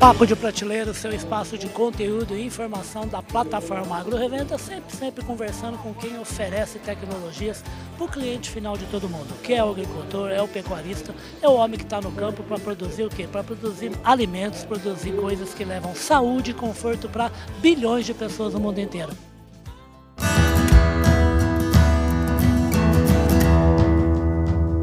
[0.00, 4.96] Papo de Prateleira, o seu espaço de conteúdo e informação da plataforma Agro Revenda, sempre,
[4.96, 7.62] sempre conversando com quem oferece tecnologias
[7.98, 11.46] para o cliente final de todo mundo, que é o agricultor, é o pecuarista, é
[11.46, 13.28] o homem que está no campo para produzir o quê?
[13.30, 17.30] Para produzir alimentos, produzir coisas que levam saúde e conforto para
[17.60, 19.12] bilhões de pessoas no mundo inteiro.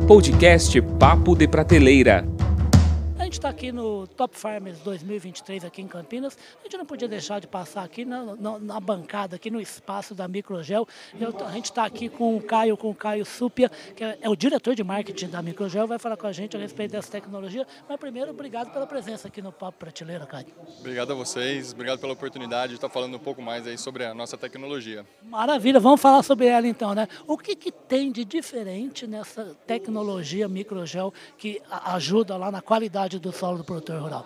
[0.07, 2.36] Podcast Papo de Prateleira
[3.27, 7.41] gente está aqui no Top Farmers 2023 aqui em Campinas, a gente não podia deixar
[7.41, 10.87] de passar aqui na, na, na bancada, aqui no espaço da Microgel.
[11.19, 14.29] Eu, a gente está aqui com o Caio, com o Caio Supia, que é, é,
[14.29, 17.67] o diretor de marketing da Microgel, vai falar com a gente a respeito dessa tecnologia.
[17.87, 20.47] Mas primeiro, obrigado pela presença aqui no Papo Prateleira, Caio.
[20.79, 24.13] Obrigado a vocês, obrigado pela oportunidade de estar falando um pouco mais aí sobre a
[24.13, 25.05] nossa tecnologia.
[25.23, 27.09] Maravilha, vamos falar sobre ela então, né?
[27.27, 33.31] O que, que tem de diferente nessa tecnologia Microgel que ajuda lá na qualidade do
[33.31, 34.25] do solo do produtor rural.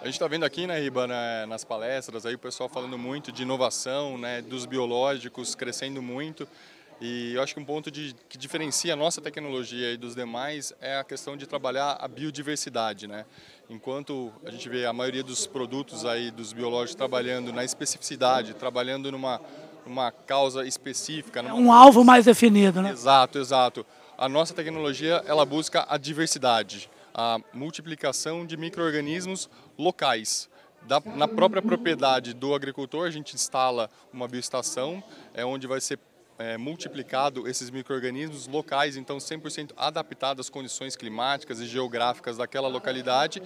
[0.00, 3.32] A gente está vendo aqui, né, Riba, né, nas palestras, aí o pessoal falando muito
[3.32, 6.46] de inovação, né, dos biológicos crescendo muito.
[7.00, 10.98] E eu acho que um ponto de, que diferencia a nossa tecnologia dos demais é
[10.98, 13.24] a questão de trabalhar a biodiversidade, né?
[13.70, 19.12] Enquanto a gente vê a maioria dos produtos aí dos biológicos trabalhando na especificidade, trabalhando
[19.12, 19.40] numa
[19.86, 21.54] uma causa específica, numa...
[21.54, 22.90] é um alvo mais definido, né?
[22.90, 23.86] Exato, exato.
[24.16, 26.90] A nossa tecnologia ela busca a diversidade
[27.20, 30.48] a multiplicação de micro-organismos locais.
[30.82, 35.02] Da, na própria propriedade do agricultor, a gente instala uma bioestação,
[35.34, 35.98] é onde vai ser
[36.38, 43.42] é, multiplicado esses micro-organismos locais, então 100% adaptados às condições climáticas e geográficas daquela localidade.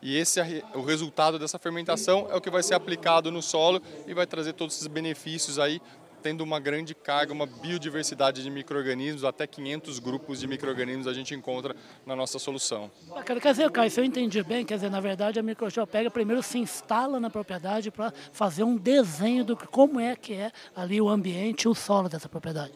[0.00, 3.82] E esse é o resultado dessa fermentação é o que vai ser aplicado no solo
[4.06, 5.82] e vai trazer todos esses benefícios aí
[6.22, 11.34] tendo uma grande carga, uma biodiversidade de micro-organismos, até 500 grupos de micro-organismos a gente
[11.34, 12.90] encontra na nossa solução.
[13.08, 13.40] Bacana.
[13.40, 16.42] Quer dizer, Caio, se eu entendi bem, quer dizer, na verdade a microgel pega, primeiro
[16.42, 21.08] se instala na propriedade para fazer um desenho do como é que é ali o
[21.08, 22.72] ambiente, o solo dessa propriedade.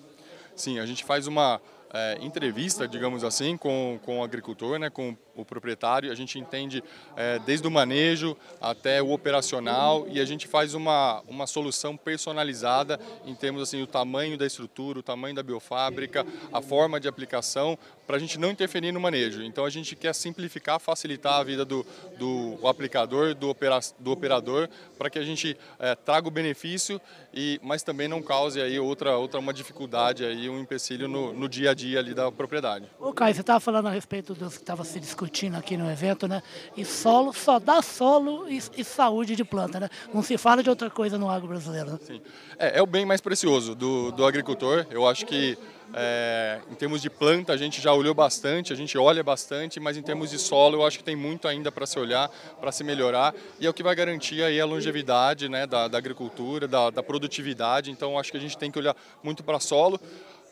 [0.54, 1.60] Sim, a gente faz uma
[1.92, 6.10] é, entrevista, digamos assim, com, com o agricultor, né, com o proprietário.
[6.10, 6.82] A gente entende
[7.16, 13.00] é, desde o manejo até o operacional e a gente faz uma, uma solução personalizada
[13.24, 17.78] em termos assim o tamanho da estrutura, o tamanho da biofábrica, a forma de aplicação,
[18.10, 19.40] para a gente não interferir no manejo.
[19.40, 21.86] Então a gente quer simplificar, facilitar a vida do,
[22.18, 27.00] do aplicador, do, opera, do operador, para que a gente é, traga o benefício,
[27.32, 31.48] e, mas também não cause aí outra, outra uma dificuldade, aí, um empecilho no, no
[31.48, 32.86] dia a dia ali da propriedade.
[32.98, 35.88] Ô Caio, você estava falando a respeito do que estava se discutindo discutindo aqui no
[35.88, 36.42] evento, né?
[36.76, 39.88] E solo, só dá solo e, e saúde de planta, né?
[40.12, 41.92] Não se fala de outra coisa no agro brasileiro.
[41.92, 41.98] Né?
[42.02, 42.20] Sim.
[42.58, 44.84] É, é, o bem mais precioso do, do agricultor.
[44.90, 45.56] Eu acho que
[45.94, 49.96] é, em termos de planta a gente já olhou bastante, a gente olha bastante, mas
[49.96, 52.28] em termos de solo eu acho que tem muito ainda para se olhar,
[52.60, 55.98] para se melhorar e é o que vai garantir aí a longevidade né, da, da
[55.98, 57.90] agricultura, da, da produtividade.
[57.90, 60.00] Então acho que a gente tem que olhar muito para solo.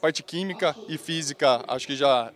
[0.00, 2.32] Parte química e física acho que já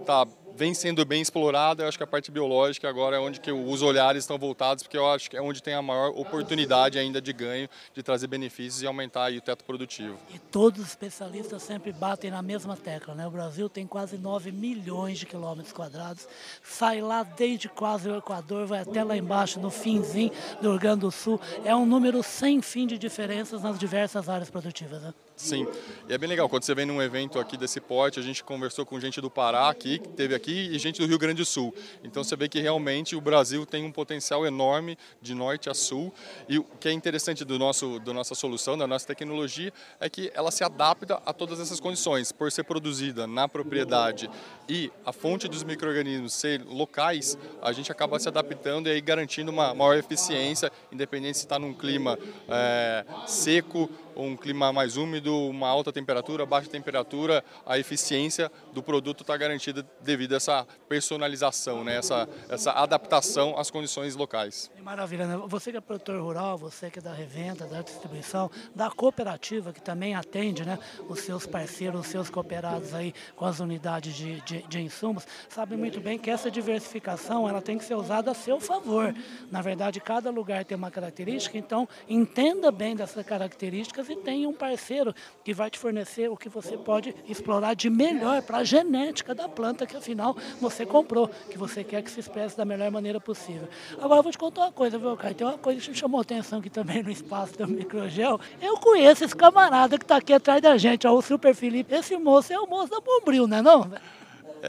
[0.00, 1.82] está vem sendo bem explorada.
[1.82, 4.96] Eu acho que a parte biológica agora é onde que os olhares estão voltados, porque
[4.96, 8.82] eu acho que é onde tem a maior oportunidade ainda de ganho, de trazer benefícios
[8.82, 10.16] e aumentar o teto produtivo.
[10.34, 13.26] E todos os especialistas sempre batem na mesma tecla, né?
[13.26, 16.26] O Brasil tem quase 9 milhões de quilômetros quadrados,
[16.62, 21.00] sai lá desde quase o Equador, vai até lá embaixo, no finzinho do Rio Grande
[21.00, 21.40] do Sul.
[21.64, 25.12] É um número sem fim de diferenças nas diversas áreas produtivas, né?
[25.36, 25.66] Sim,
[26.08, 26.48] e é bem legal.
[26.48, 29.68] Quando você vem num evento aqui desse porte, a gente conversou com gente do Pará
[29.68, 31.74] aqui, que teve aqui, e gente do Rio Grande do Sul.
[32.02, 36.12] Então você vê que realmente o Brasil tem um potencial enorme de norte a sul.
[36.48, 40.30] E o que é interessante do nosso, da nossa solução, da nossa tecnologia, é que
[40.34, 42.32] ela se adapta a todas essas condições.
[42.32, 44.30] Por ser produzida na propriedade
[44.68, 49.50] e a fonte dos micro-organismos ser locais, a gente acaba se adaptando e aí garantindo
[49.50, 52.18] uma maior eficiência, independente se está num clima
[52.48, 59.22] é, seco um clima mais úmido, uma alta temperatura, baixa temperatura, a eficiência do produto
[59.22, 61.96] está garantida devido a essa personalização, né?
[61.96, 64.70] essa, essa adaptação às condições locais.
[64.82, 65.36] Maravilha, né?
[65.48, 69.82] Você que é produtor rural, você que é da revenda, da distribuição, da cooperativa que
[69.82, 74.62] também atende né, os seus parceiros, os seus cooperados aí com as unidades de, de,
[74.62, 78.60] de insumos, sabe muito bem que essa diversificação ela tem que ser usada a seu
[78.60, 79.14] favor.
[79.50, 84.52] Na verdade, cada lugar tem uma característica, então entenda bem dessas características e tem um
[84.52, 85.14] parceiro
[85.44, 89.48] que vai te fornecer o que você pode explorar de melhor para a genética da
[89.48, 93.68] planta que afinal você comprou, que você quer que se expresse da melhor maneira possível.
[94.00, 95.34] Agora eu vou te contar uma coisa, viu, Caio?
[95.34, 98.40] Tem uma coisa que chamou atenção aqui também no espaço do microgel.
[98.60, 101.94] Eu conheço esse camarada que está aqui atrás da gente, ó, o Super Felipe.
[101.94, 103.90] Esse moço é o moço da Bombril, não é não?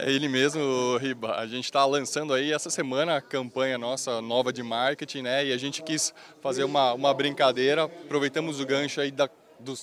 [0.04, 1.34] É ele mesmo, Riba.
[1.36, 5.46] A gente está lançando aí essa semana a campanha nossa nova de marketing, né?
[5.46, 9.28] E a gente quis fazer uma, uma brincadeira, aproveitamos o gancho aí da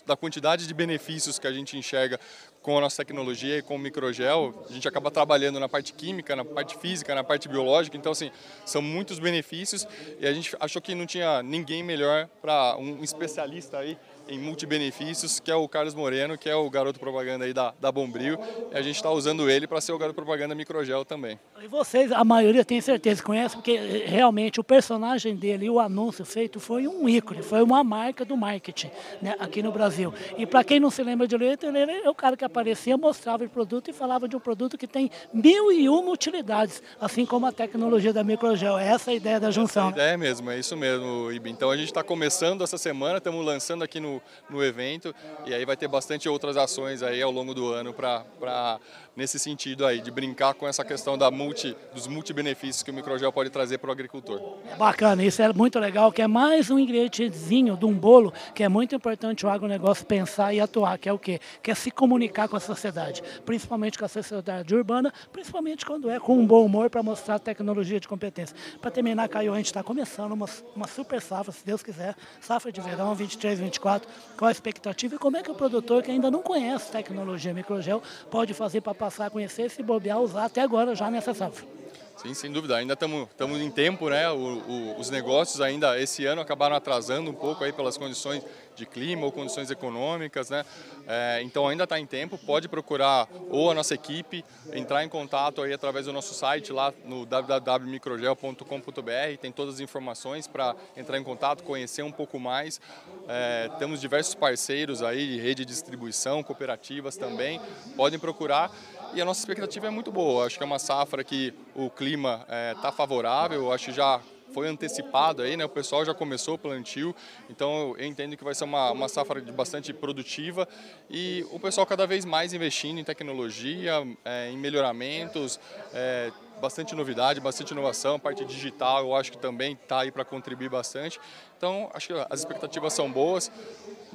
[0.06, 2.18] da quantidade de benefícios que a gente enxerga
[2.62, 6.36] com a nossa tecnologia e com o microgel, a gente acaba trabalhando na parte química,
[6.36, 8.32] na parte física, na parte biológica, então assim,
[8.66, 9.88] são muitos benefícios
[10.20, 15.39] e a gente achou que não tinha ninguém melhor para um especialista aí em multibenefícios,
[15.39, 18.38] que é o Carlos Moreno, que é o garoto propaganda aí da, da Bombril.
[18.72, 21.39] E a gente está usando ele para ser o garoto propaganda microgel também.
[21.62, 25.80] E vocês, a maioria tem certeza, conhece, porque eh, realmente o personagem dele e o
[25.80, 28.92] anúncio feito foi um ícone, foi uma marca do marketing
[29.22, 30.13] né, aqui no Brasil.
[30.38, 33.44] E para quem não se lembra de ele, ele é o cara que aparecia, mostrava
[33.44, 37.45] o produto e falava de um produto que tem mil e uma utilidades, assim como
[37.45, 38.78] a tecnologia da microgel.
[38.78, 39.89] É essa a ideia da junção.
[39.89, 41.50] Essa é a ideia mesmo, é isso mesmo, Ibi.
[41.50, 44.15] Então a gente está começando essa semana, estamos lançando aqui no
[44.50, 45.14] no, evento
[45.46, 48.80] e aí vai ter bastante outras ações aí ao longo do ano para
[49.16, 53.32] nesse sentido aí de brincar com essa questão da multi dos multibenefícios que o microgel
[53.32, 54.42] pode trazer para o agricultor.
[54.78, 58.70] Bacana, isso é muito legal, que é mais um ingredientezinho de um bolo que é
[58.70, 61.40] muito importante o agronegócio pensar e atuar, que é o quê?
[61.64, 66.20] Que é se comunicar com a sociedade, principalmente com a sociedade urbana, principalmente quando é
[66.20, 68.56] com um bom humor para mostrar tecnologia de competência.
[68.82, 72.72] Para terminar, Caio, a gente está começando uma, uma super safra, se Deus quiser, safra
[72.72, 74.05] de verão 23, 24,
[74.38, 78.02] qual a expectativa e como é que o produtor que ainda não conhece tecnologia microgel
[78.30, 81.75] pode fazer para passar a conhecer, se bobear, usar até agora já nessa safra?
[82.18, 82.78] Sim, sem dúvida.
[82.78, 84.32] Ainda estamos em tempo, né?
[84.32, 88.44] O, o, os negócios ainda esse ano acabaram atrasando um pouco aí pelas condições
[88.76, 90.66] de clima ou condições econômicas, né?
[91.08, 92.38] É, então ainda está em tempo.
[92.38, 96.94] Pode procurar ou a nossa equipe, entrar em contato aí através do nosso site lá
[97.06, 99.38] no www.microgel.com.br.
[99.42, 102.80] Tem todas as informações para entrar em contato, conhecer um pouco mais.
[103.28, 107.60] É, temos diversos parceiros aí de rede de distribuição, cooperativas também.
[107.96, 108.72] Podem procurar
[109.16, 110.46] e a nossa expectativa é muito boa.
[110.46, 114.20] Acho que é uma safra que o clima está é, tá favorável, acho que já
[114.54, 115.64] foi antecipado aí, né?
[115.64, 117.16] O pessoal já começou o plantio,
[117.50, 120.68] então eu entendo que vai ser uma, uma safra bastante produtiva
[121.10, 125.60] e o pessoal cada vez mais investindo em tecnologia, é, em melhoramentos,
[125.94, 126.32] é,
[126.62, 130.70] bastante novidade, bastante inovação, a parte digital eu acho que também está aí para contribuir
[130.70, 131.20] bastante.
[131.58, 133.52] Então, acho que as expectativas são boas,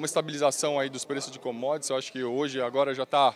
[0.01, 3.35] uma estabilização aí dos preços de commodities, eu acho que hoje agora já está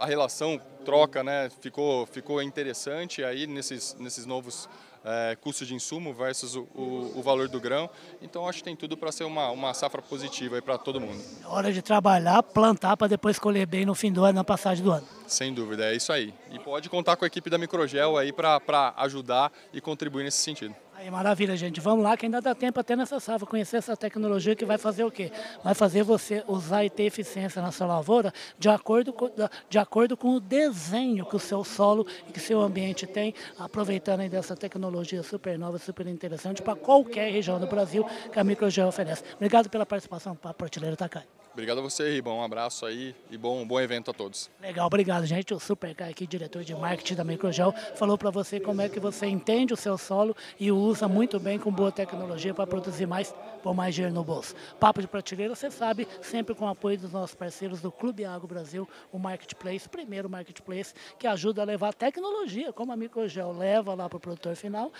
[0.00, 4.66] a relação troca, né, ficou ficou interessante aí nesses nesses novos
[5.04, 7.88] é, custo de insumo versus o, o, o, valor do grão.
[8.20, 11.22] Então acho que tem tudo para ser uma, uma safra positiva para todo mundo.
[11.44, 14.82] É hora de trabalhar, plantar para depois colher bem no fim do ano, na passagem
[14.82, 15.06] do ano.
[15.28, 16.34] Sem dúvida, é isso aí.
[16.50, 20.74] E pode contar com a equipe da Microgel aí para ajudar e contribuir nesse sentido.
[20.98, 21.78] Aí, maravilha, gente.
[21.78, 25.04] Vamos lá, que ainda dá tempo até nessa safra conhecer essa tecnologia que vai fazer
[25.04, 25.30] o quê?
[25.62, 29.30] Vai fazer você usar e ter eficiência na sua lavoura de acordo com,
[29.68, 33.34] de acordo com o desenho que o seu solo e que o seu ambiente tem,
[33.58, 38.02] aproveitando aí dessa tecnologia super nova, super interessante para qualquer região do Brasil
[38.32, 39.22] que a Microgel oferece.
[39.34, 41.24] Obrigado pela participação para a Prateleira Takai.
[41.56, 42.36] Obrigado a você, Ribão.
[42.36, 44.50] Um abraço aí e bom, bom evento a todos.
[44.60, 45.54] Legal, obrigado, gente.
[45.54, 49.00] O Super Kai aqui, diretor de marketing da Microgel, falou para você como é que
[49.00, 53.34] você entende o seu solo e usa muito bem com boa tecnologia para produzir mais
[53.62, 54.54] por mais dinheiro no bolso.
[54.78, 58.46] Papo de prateleira, você sabe, sempre com o apoio dos nossos parceiros do Clube Agro
[58.46, 64.10] Brasil, o Marketplace, primeiro Marketplace, que ajuda a levar tecnologia, como a Microgel leva lá
[64.10, 64.92] para o produtor final,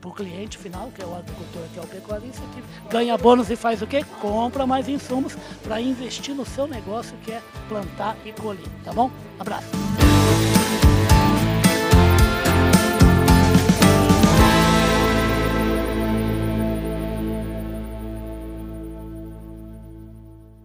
[0.00, 3.50] para o cliente final, que é o agricultor, que é o pecuarista, que ganha bônus
[3.50, 4.04] e faz o quê?
[4.20, 5.34] Compra mais insumos
[5.64, 9.10] para investir no seu negócio que é plantar e colher, tá bom?
[9.38, 9.95] Abraço.